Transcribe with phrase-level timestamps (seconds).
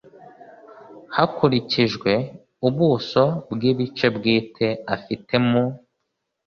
[1.15, 2.11] hakurikijwe
[2.67, 5.63] ubuso bw ibice bwite afite mu